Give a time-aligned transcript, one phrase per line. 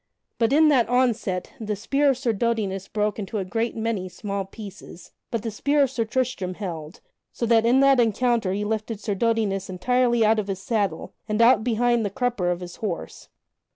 [0.39, 4.45] But in that onset the spear of Sir Dodinas broke into a great many small
[4.45, 8.99] pieces, but the spear of Sir Tristram held, so that in the encounter he lifted
[8.99, 13.29] Sir Dodinas entirely out of his saddle, and out behind the crupper of his horse.